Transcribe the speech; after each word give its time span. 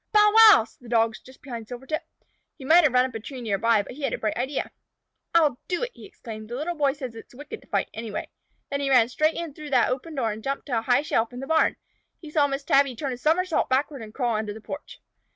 "Bow 0.13 0.33
wow!" 0.33 0.63
said 0.63 0.79
the 0.83 0.89
Dogs 0.89 1.21
just 1.21 1.43
behind 1.43 1.67
Silvertip. 1.67 2.01
He 2.57 2.65
might 2.65 2.83
have 2.83 2.91
run 2.93 3.05
up 3.05 3.13
a 3.13 3.19
tree 3.19 3.39
near 3.39 3.59
by, 3.59 3.83
but 3.83 3.91
he 3.91 4.01
had 4.01 4.13
a 4.13 4.17
bright 4.17 4.35
idea. 4.35 4.71
"I'll 5.35 5.59
do 5.67 5.83
it," 5.83 5.91
he 5.93 6.07
exclaimed. 6.07 6.49
"The 6.49 6.55
Little 6.55 6.73
Boy 6.73 6.93
says 6.93 7.13
it 7.13 7.27
is 7.27 7.35
wicked 7.35 7.61
to 7.61 7.67
fight, 7.67 7.87
anyway." 7.93 8.27
Then 8.71 8.79
he 8.79 8.89
ran 8.89 9.09
straight 9.09 9.35
in 9.35 9.53
through 9.53 9.69
that 9.69 9.89
open 9.91 10.15
door 10.15 10.31
and 10.31 10.43
jumped 10.43 10.65
to 10.65 10.77
a 10.79 10.81
high 10.81 11.03
shelf 11.03 11.33
in 11.33 11.39
the 11.39 11.45
barn. 11.45 11.75
He 12.19 12.31
saw 12.31 12.47
Miss 12.47 12.63
Tabby 12.63 12.95
turn 12.95 13.13
a 13.13 13.15
summersault 13.15 13.69
backward 13.69 14.01
and 14.01 14.11
crawl 14.11 14.35
under 14.37 14.55
the 14.55 14.59
porch. 14.61 14.99